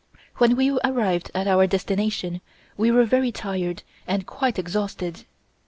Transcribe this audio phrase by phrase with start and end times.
[0.37, 2.41] When we arrived at our destination
[2.75, 5.25] we were very tired and quite exhausted.